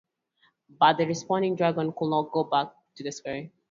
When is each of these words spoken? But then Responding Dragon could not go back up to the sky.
But 0.67 0.97
then 0.97 1.09
Responding 1.09 1.55
Dragon 1.55 1.93
could 1.95 2.09
not 2.09 2.31
go 2.31 2.45
back 2.45 2.69
up 2.69 2.83
to 2.95 3.03
the 3.03 3.11
sky. 3.11 3.51